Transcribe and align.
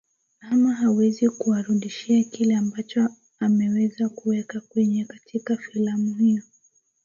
ama 0.41 0.73
hawezi 0.73 1.29
kuwarudishia 1.29 2.23
kile 2.23 2.55
ambacho 2.55 3.09
ameweza 3.39 4.09
kuweka 4.09 4.61
kwenye 4.61 5.05
katika 5.05 5.57
filamu 5.57 6.13
hiyo 6.13 6.43